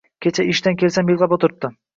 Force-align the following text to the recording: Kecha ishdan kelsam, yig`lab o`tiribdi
Kecha 0.25 0.45
ishdan 0.53 0.79
kelsam, 0.83 1.15
yig`lab 1.15 1.37
o`tiribdi 1.39 1.75